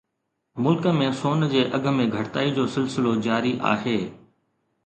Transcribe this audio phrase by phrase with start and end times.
[0.67, 3.97] ملڪ ۾ سون جي اگهه ۾ گهٽتائي جو سلسلو جاري آهي